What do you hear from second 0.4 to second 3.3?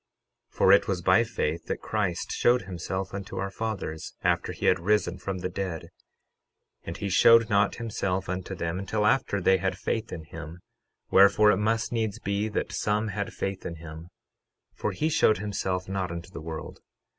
12:7 For it was by faith that Christ showed himself